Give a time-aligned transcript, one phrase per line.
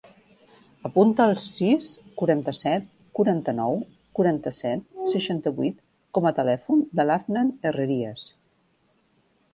[0.87, 1.89] Apunta el sis,
[2.21, 2.87] quaranta-set,
[3.19, 3.77] quaranta-nou,
[4.21, 5.79] quaranta-set, seixanta-vuit
[6.19, 8.29] com a telèfon de l'Afnan Herrerias.